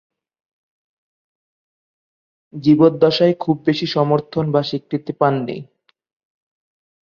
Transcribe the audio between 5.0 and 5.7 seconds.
পাননি।